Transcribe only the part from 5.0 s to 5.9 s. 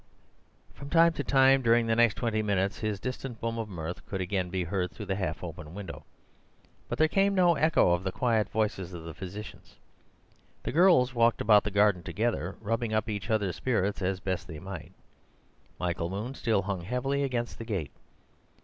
the half open